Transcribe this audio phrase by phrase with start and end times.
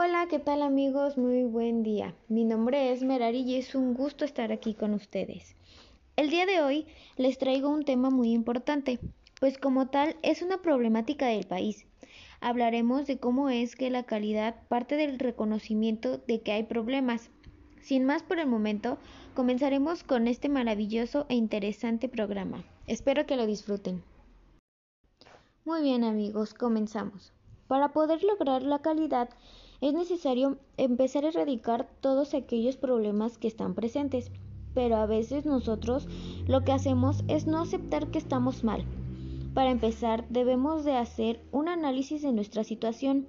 [0.00, 1.18] Hola, ¿qué tal amigos?
[1.18, 2.14] Muy buen día.
[2.28, 5.56] Mi nombre es Merari y es un gusto estar aquí con ustedes.
[6.14, 6.86] El día de hoy
[7.16, 9.00] les traigo un tema muy importante,
[9.40, 11.84] pues como tal es una problemática del país.
[12.40, 17.30] Hablaremos de cómo es que la calidad parte del reconocimiento de que hay problemas.
[17.80, 18.98] Sin más por el momento,
[19.34, 22.62] comenzaremos con este maravilloso e interesante programa.
[22.86, 24.04] Espero que lo disfruten.
[25.64, 27.32] Muy bien amigos, comenzamos.
[27.66, 29.28] Para poder lograr la calidad
[29.80, 34.30] es necesario empezar a erradicar todos aquellos problemas que están presentes,
[34.74, 36.08] pero a veces nosotros
[36.46, 38.84] lo que hacemos es no aceptar que estamos mal.
[39.54, 43.28] Para empezar, debemos de hacer un análisis de nuestra situación.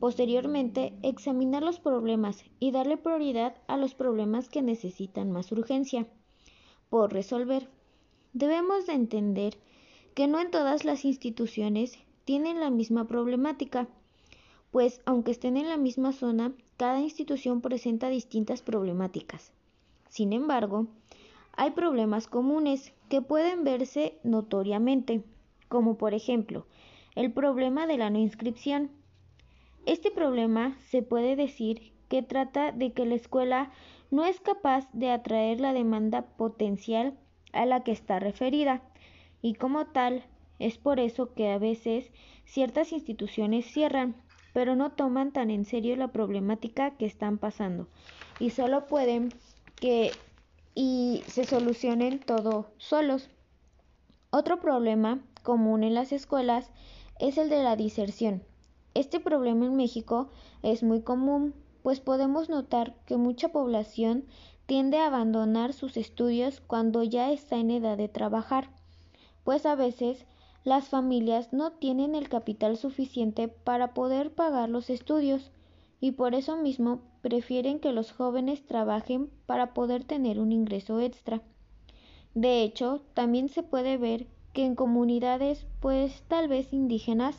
[0.00, 6.06] Posteriormente, examinar los problemas y darle prioridad a los problemas que necesitan más urgencia
[6.90, 7.68] por resolver.
[8.32, 9.58] Debemos de entender
[10.14, 13.88] que no en todas las instituciones tienen la misma problemática
[14.72, 19.52] pues aunque estén en la misma zona, cada institución presenta distintas problemáticas.
[20.08, 20.88] Sin embargo,
[21.52, 25.22] hay problemas comunes que pueden verse notoriamente,
[25.68, 26.66] como por ejemplo
[27.14, 28.90] el problema de la no inscripción.
[29.84, 33.70] Este problema se puede decir que trata de que la escuela
[34.10, 37.18] no es capaz de atraer la demanda potencial
[37.52, 38.82] a la que está referida
[39.42, 40.24] y como tal
[40.58, 42.10] es por eso que a veces
[42.44, 44.14] ciertas instituciones cierran
[44.52, 47.88] pero no toman tan en serio la problemática que están pasando
[48.38, 49.32] y solo pueden
[49.76, 50.12] que
[50.74, 53.28] y se solucionen todo solos.
[54.30, 56.70] Otro problema común en las escuelas
[57.18, 58.42] es el de la diserción.
[58.94, 60.30] Este problema en México
[60.62, 64.24] es muy común, pues podemos notar que mucha población
[64.66, 68.70] tiende a abandonar sus estudios cuando ya está en edad de trabajar,
[69.44, 70.24] pues a veces
[70.64, 75.50] las familias no tienen el capital suficiente para poder pagar los estudios
[76.00, 81.42] y por eso mismo prefieren que los jóvenes trabajen para poder tener un ingreso extra.
[82.34, 87.36] De hecho, también se puede ver que en comunidades pues tal vez indígenas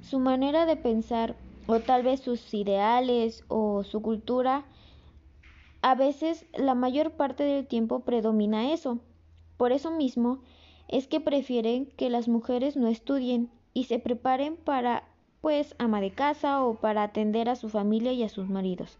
[0.00, 1.36] su manera de pensar
[1.66, 4.64] o tal vez sus ideales o su cultura
[5.80, 9.00] a veces la mayor parte del tiempo predomina eso.
[9.56, 10.40] Por eso mismo
[10.88, 15.04] es que prefieren que las mujeres no estudien y se preparen para
[15.40, 18.98] pues ama de casa o para atender a su familia y a sus maridos.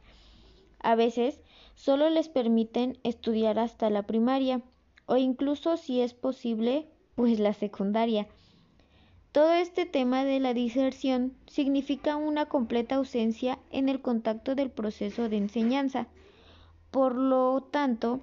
[0.80, 1.40] A veces
[1.76, 4.60] solo les permiten estudiar hasta la primaria
[5.06, 8.26] o incluso si es posible pues la secundaria.
[9.32, 15.28] Todo este tema de la diserción significa una completa ausencia en el contacto del proceso
[15.28, 16.06] de enseñanza.
[16.90, 18.20] Por lo tanto,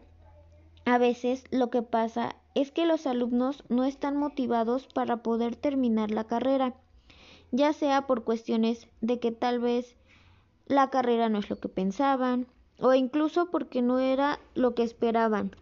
[0.89, 6.11] a veces lo que pasa es que los alumnos no están motivados para poder terminar
[6.11, 6.73] la carrera,
[7.51, 9.95] ya sea por cuestiones de que tal vez
[10.66, 12.47] la carrera no es lo que pensaban,
[12.79, 15.55] o incluso porque no era lo que esperaban,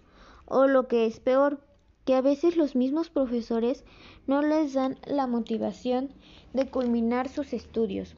[0.45, 1.61] o lo que es peor,
[2.05, 3.83] que a veces los mismos profesores
[4.27, 6.09] no les dan la motivación
[6.53, 8.15] de culminar sus estudios,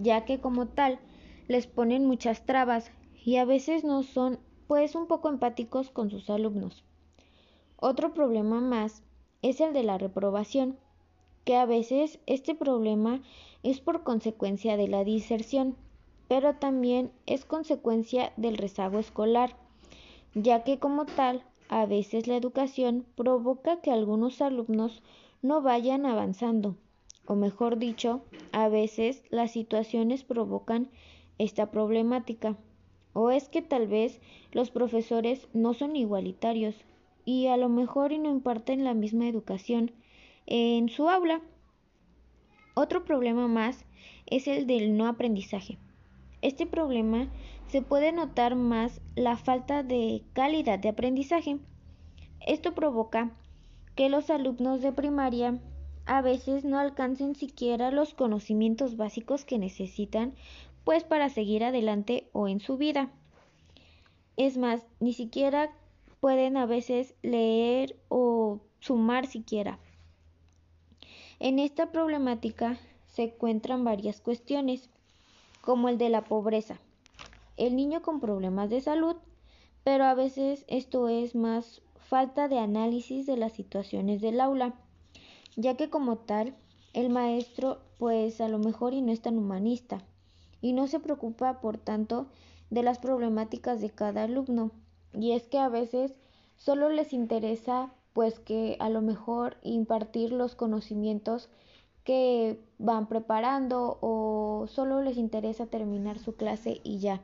[0.00, 0.98] ya que como tal
[1.48, 2.90] les ponen muchas trabas
[3.24, 6.84] y a veces no son pues un poco empáticos con sus alumnos.
[7.78, 9.02] Otro problema más
[9.42, 10.78] es el de la reprobación,
[11.44, 13.22] que a veces este problema
[13.62, 15.76] es por consecuencia de la diserción,
[16.28, 19.56] pero también es consecuencia del rezago escolar,
[20.34, 25.02] ya que como tal, a veces la educación provoca que algunos alumnos
[25.42, 26.76] no vayan avanzando,
[27.26, 28.22] o mejor dicho,
[28.52, 30.88] a veces las situaciones provocan
[31.38, 32.56] esta problemática,
[33.18, 34.20] o es que tal vez
[34.52, 36.74] los profesores no son igualitarios,
[37.24, 39.90] y a lo mejor no imparten la misma educación
[40.44, 41.40] en su aula.
[42.74, 43.86] Otro problema más
[44.26, 45.78] es el del no aprendizaje.
[46.42, 47.28] Este problema
[47.68, 51.58] se puede notar más la falta de calidad de aprendizaje.
[52.46, 53.30] Esto provoca
[53.94, 55.58] que los alumnos de primaria
[56.04, 60.34] a veces no alcancen siquiera los conocimientos básicos que necesitan
[60.86, 63.10] pues para seguir adelante o en su vida.
[64.36, 65.72] Es más, ni siquiera
[66.20, 69.80] pueden a veces leer o sumar siquiera.
[71.40, 72.78] En esta problemática
[73.08, 74.88] se encuentran varias cuestiones,
[75.60, 76.78] como el de la pobreza,
[77.56, 79.16] el niño con problemas de salud,
[79.82, 84.76] pero a veces esto es más falta de análisis de las situaciones del aula,
[85.56, 86.54] ya que como tal
[86.92, 90.04] el maestro pues a lo mejor y no es tan humanista
[90.60, 92.26] y no se preocupa por tanto
[92.70, 94.70] de las problemáticas de cada alumno
[95.12, 96.14] y es que a veces
[96.56, 101.50] solo les interesa pues que a lo mejor impartir los conocimientos
[102.04, 107.20] que van preparando o solo les interesa terminar su clase y ya.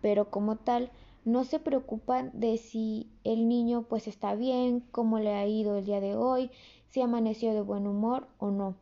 [0.00, 0.90] Pero como tal,
[1.24, 5.84] no se preocupan de si el niño pues está bien, cómo le ha ido el
[5.84, 6.50] día de hoy,
[6.88, 8.74] si amaneció de buen humor o no.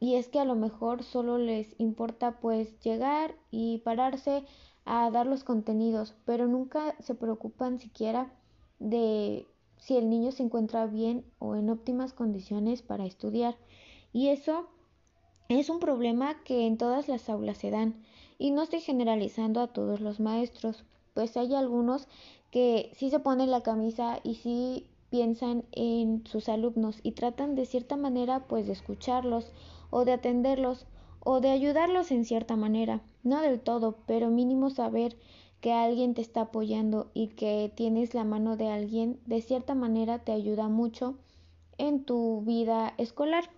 [0.00, 4.44] Y es que a lo mejor solo les importa pues llegar y pararse
[4.84, 8.32] a dar los contenidos, pero nunca se preocupan siquiera
[8.78, 9.46] de
[9.76, 13.56] si el niño se encuentra bien o en óptimas condiciones para estudiar.
[14.12, 14.68] Y eso
[15.48, 18.02] es un problema que en todas las aulas se dan,
[18.38, 20.84] y no estoy generalizando a todos los maestros,
[21.14, 22.06] pues hay algunos
[22.50, 27.66] que sí se ponen la camisa y sí piensan en sus alumnos y tratan de
[27.66, 29.50] cierta manera pues de escucharlos
[29.90, 30.86] o de atenderlos
[31.20, 35.16] o de ayudarlos en cierta manera, no del todo, pero mínimo saber
[35.60, 40.20] que alguien te está apoyando y que tienes la mano de alguien, de cierta manera
[40.20, 41.16] te ayuda mucho
[41.76, 43.50] en tu vida escolar.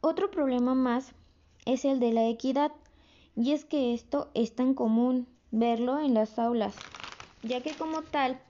[0.00, 1.14] Otro problema más
[1.64, 2.72] es el de la equidad,
[3.34, 6.74] y es que esto es tan común verlo en las aulas,
[7.42, 8.40] ya que como tal,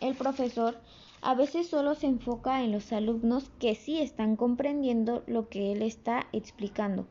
[0.00, 0.76] el profesor
[1.22, 5.82] a veces solo se enfoca en los alumnos que sí están comprendiendo lo que él
[5.82, 7.06] está explicando,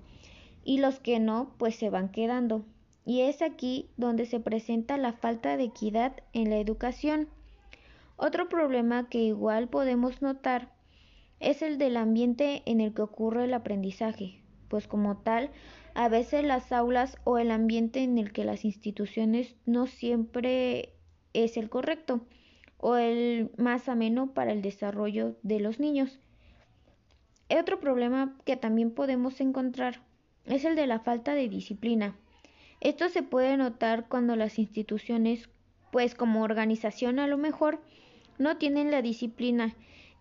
[0.63, 2.65] y los que no, pues se van quedando.
[3.05, 7.27] Y es aquí donde se presenta la falta de equidad en la educación.
[8.17, 10.73] Otro problema que igual podemos notar
[11.39, 15.51] es el del ambiente en el que ocurre el aprendizaje, pues como tal,
[15.93, 20.93] a veces las aulas o el ambiente en el que las instituciones no siempre
[21.33, 22.21] es el correcto
[22.79, 26.19] o el más ameno para el desarrollo de los niños.
[27.49, 30.01] Otro problema que también podemos encontrar
[30.45, 32.15] es el de la falta de disciplina.
[32.79, 35.49] Esto se puede notar cuando las instituciones,
[35.91, 37.81] pues como organización a lo mejor,
[38.37, 39.75] no tienen la disciplina,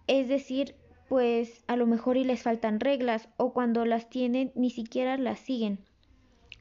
[0.06, 0.75] es decir,
[1.08, 5.38] pues a lo mejor y les faltan reglas o cuando las tienen ni siquiera las
[5.38, 5.78] siguen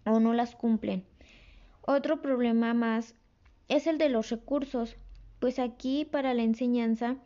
[0.06, 1.04] o no las cumplen.
[1.82, 3.16] Otro problema más
[3.68, 4.98] es el de los recursos,
[5.40, 7.18] pues aquí para la enseñanza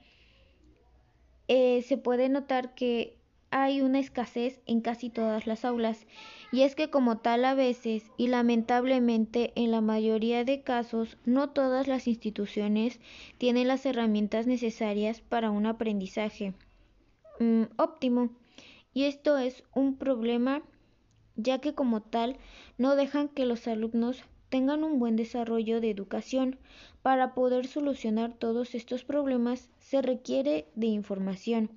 [1.47, 3.17] eh, se puede notar que
[3.49, 6.07] hay una escasez en casi todas las aulas
[6.51, 11.49] y es que como tal a veces y lamentablemente en la mayoría de casos no
[11.49, 12.99] todas las instituciones
[13.37, 16.53] tienen las herramientas necesarias para un aprendizaje
[17.41, 18.29] Mm, óptimo.
[18.93, 20.61] Y esto es un problema
[21.35, 22.37] ya que como tal
[22.77, 26.59] no dejan que los alumnos tengan un buen desarrollo de educación.
[27.01, 31.71] Para poder solucionar todos estos problemas se requiere de información,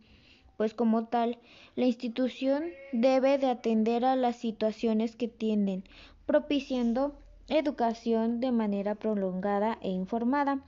[0.59, 1.39] pues como tal
[1.77, 5.85] la institución debe de atender a las situaciones que tienden,
[6.27, 7.17] propiciando
[7.49, 10.61] educación de manera prolongada e informada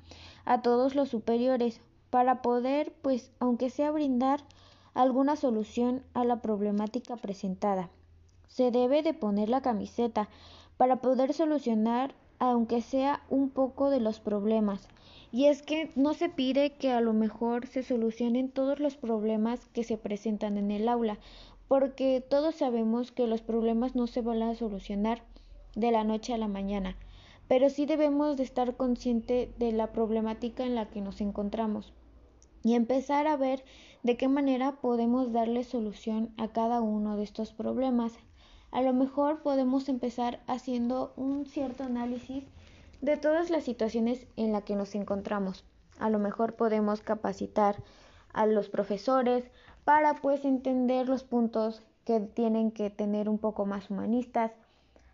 [0.45, 1.81] a todos los superiores
[2.11, 4.45] para poder pues aunque sea brindar
[4.95, 7.91] alguna solución a la problemática presentada.
[8.47, 10.29] Se debe de poner la camiseta
[10.77, 14.89] para poder solucionar aunque sea un poco de los problemas.
[15.33, 19.69] Y es que no se pide que a lo mejor se solucionen todos los problemas
[19.73, 21.19] que se presentan en el aula,
[21.69, 25.23] porque todos sabemos que los problemas no se van a solucionar
[25.75, 26.97] de la noche a la mañana,
[27.49, 31.93] pero sí debemos de estar consciente de la problemática en la que nos encontramos
[32.63, 33.65] y empezar a ver
[34.03, 38.13] de qué manera podemos darle solución a cada uno de estos problemas.
[38.71, 42.45] A lo mejor podemos empezar haciendo un cierto análisis
[43.01, 45.65] de todas las situaciones en las que nos encontramos.
[45.99, 47.77] A lo mejor podemos capacitar
[48.33, 49.51] a los profesores
[49.85, 54.53] para pues entender los puntos que tienen que tener un poco más humanistas.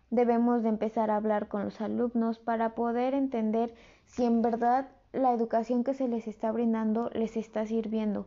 [0.09, 3.73] Debemos de empezar a hablar con los alumnos para poder entender
[4.05, 8.25] si en verdad la educación que se les está brindando les está sirviendo.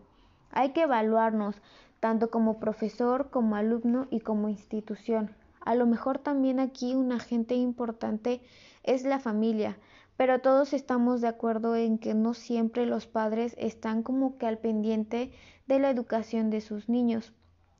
[0.51, 1.57] Hay que evaluarnos,
[2.01, 5.31] tanto como profesor, como alumno y como institución.
[5.61, 8.41] A lo mejor también aquí un agente importante
[8.85, 9.77] es la familia,
[10.17, 14.59] pero todos estamos de acuerdo en que no siempre los padres están como que al
[14.59, 15.33] pendiente
[15.67, 17.33] de la educación de sus niños.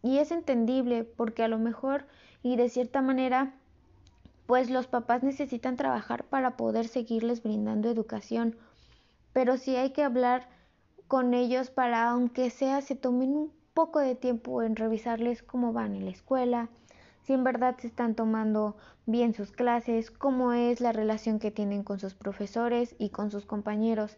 [0.03, 2.07] Y es entendible porque a lo mejor
[2.43, 3.55] y de cierta manera
[4.47, 8.57] pues los papás necesitan trabajar para poder seguirles brindando educación
[9.37, 10.49] pero sí hay que hablar
[11.09, 15.95] con ellos para, aunque sea, se tomen un poco de tiempo en revisarles cómo van
[15.95, 16.69] en la escuela,
[17.23, 21.83] si en verdad se están tomando bien sus clases, cómo es la relación que tienen
[21.83, 24.17] con sus profesores y con sus compañeros.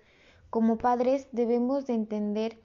[0.50, 2.58] Como padres debemos de entender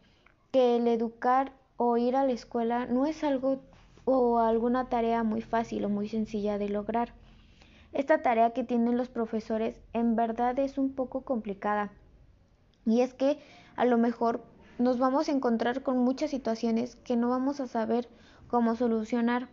[0.51, 3.59] que el educar o ir a la escuela no es algo
[4.05, 7.13] o alguna tarea muy fácil o muy sencilla de lograr.
[7.91, 11.91] Esta tarea que tienen los profesores en verdad es un poco complicada
[12.85, 13.39] y es que
[13.75, 14.43] a lo mejor
[14.79, 18.09] nos vamos a encontrar con muchas situaciones que no vamos a saber
[18.47, 19.49] cómo solucionar,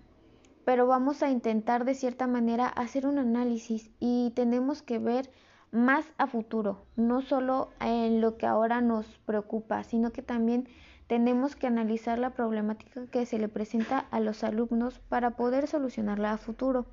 [0.64, 5.30] pero vamos a intentar de cierta manera hacer un análisis y tenemos que ver
[5.72, 10.68] más a futuro, no solo en lo que ahora nos preocupa, sino que también
[11.06, 16.32] tenemos que analizar la problemática que se le presenta a los alumnos para poder solucionarla
[16.32, 16.86] a futuro.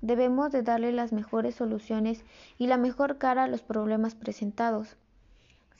[0.00, 2.24] Debemos de darle las mejores soluciones
[2.58, 4.96] y la mejor cara a los problemas presentados.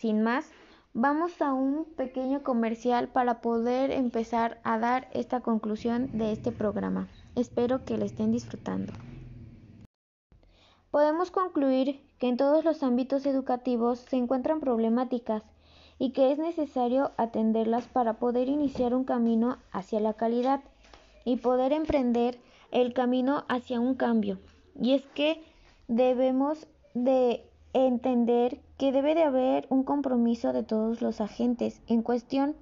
[0.00, 0.50] Sin más,
[0.94, 7.06] vamos a un pequeño comercial para poder empezar a dar esta conclusión de este programa.
[7.36, 8.94] Espero que lo estén disfrutando.
[10.90, 15.42] Podemos concluir que en todos los ámbitos educativos se encuentran problemáticas
[15.98, 20.62] y que es necesario atenderlas para poder iniciar un camino hacia la calidad
[21.26, 22.40] y poder emprender
[22.70, 24.38] el camino hacia un cambio.
[24.80, 25.44] Y es que
[25.88, 32.56] debemos de entender que debe de haber un compromiso de todos los agentes en cuestión.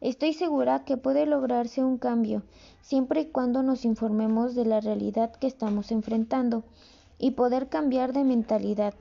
[0.00, 2.42] Estoy segura que puede lograrse un cambio
[2.82, 6.64] siempre y cuando nos informemos de la realidad que estamos enfrentando
[7.18, 8.94] y poder cambiar de mentalidad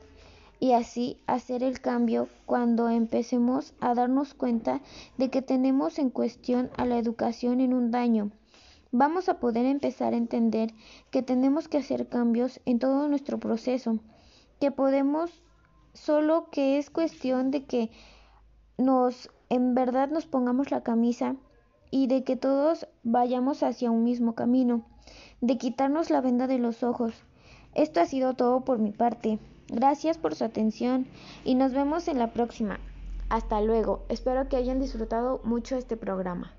[0.60, 4.82] y así hacer el cambio cuando empecemos a darnos cuenta
[5.18, 8.32] de que tenemos en cuestión a la educación en un daño
[8.94, 10.72] vamos a poder empezar a entender
[11.10, 13.98] que tenemos que hacer cambios en todo nuestro proceso,
[14.64, 15.30] que podemos
[15.92, 17.92] solo que es cuestión de que
[18.78, 21.36] nos en verdad nos pongamos la camisa
[21.92, 24.86] y de que todos vayamos hacia un mismo camino,
[25.42, 27.26] de quitarnos la venda de los ojos.
[27.76, 29.38] Esto ha sido todo por mi parte.
[29.68, 31.08] Gracias por su atención
[31.44, 32.80] y nos vemos en la próxima.
[33.28, 34.06] Hasta luego.
[34.08, 36.54] Espero que hayan disfrutado mucho este programa.